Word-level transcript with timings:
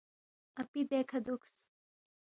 اپی 0.61 0.81
دیکھہ 0.89 1.19
دُوکس 1.25 1.55